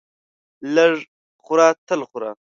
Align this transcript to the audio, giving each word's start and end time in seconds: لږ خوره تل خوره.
لږ 0.75 0.93
خوره 1.43 1.67
تل 1.87 2.01
خوره. 2.09 2.31